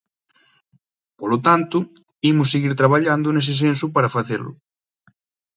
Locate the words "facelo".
4.15-4.51